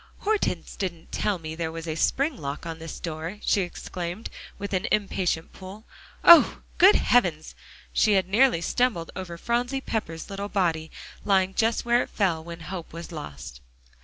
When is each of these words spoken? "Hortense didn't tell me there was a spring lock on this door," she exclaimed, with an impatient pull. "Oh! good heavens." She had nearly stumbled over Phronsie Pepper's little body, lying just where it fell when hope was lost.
"Hortense 0.21 0.75
didn't 0.75 1.11
tell 1.11 1.37
me 1.37 1.53
there 1.53 1.71
was 1.71 1.87
a 1.87 1.93
spring 1.93 2.35
lock 2.35 2.65
on 2.65 2.79
this 2.79 2.99
door," 2.99 3.37
she 3.45 3.61
exclaimed, 3.61 4.31
with 4.57 4.73
an 4.73 4.87
impatient 4.91 5.53
pull. 5.53 5.85
"Oh! 6.23 6.63
good 6.79 6.95
heavens." 6.95 7.53
She 7.93 8.13
had 8.13 8.27
nearly 8.27 8.61
stumbled 8.61 9.11
over 9.15 9.37
Phronsie 9.37 9.79
Pepper's 9.79 10.27
little 10.27 10.49
body, 10.49 10.89
lying 11.23 11.53
just 11.53 11.85
where 11.85 12.01
it 12.01 12.09
fell 12.09 12.43
when 12.43 12.61
hope 12.61 12.91
was 12.93 13.11
lost. 13.11 13.61